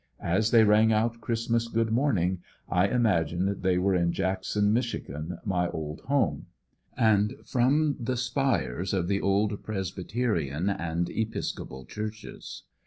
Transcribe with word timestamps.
As 0.23 0.49
they 0.49 0.63
rang 0.63 0.91
out 0.91 1.21
Christmas 1.21 1.67
good 1.67 1.89
mornmg 1.89 2.39
1 2.69 2.89
imagined 2.89 3.61
they 3.61 3.77
were 3.77 3.93
in 3.93 4.11
Jackson, 4.11 4.73
Michigan, 4.73 5.37
my 5.45 5.69
old 5.69 5.99
home, 6.07 6.47
and 6.97 7.35
from 7.45 7.97
the 7.99 8.17
spires 8.17 8.95
of 8.95 9.07
the 9.07 9.21
old 9.21 9.61
Presbyterian 9.61 10.71
and 10.71 11.07
Episcopal 11.11 11.85
churches. 11.85 12.63